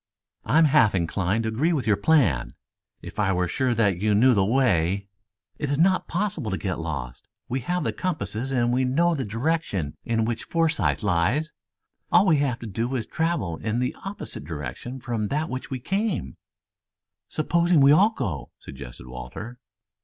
[0.45, 2.55] "I am half inclined to agree to your plan.
[3.03, 5.05] If I were sure that you knew the way"
[5.59, 7.27] "It is not possible to get lost.
[7.47, 11.51] We have the compasses and we know the direction in which Forsythe lies.
[12.11, 15.51] All we have to do is to travel in an opposite direction from that by
[15.51, 16.37] which we came."
[17.27, 19.59] "Supposing we all go!" suggested Walter.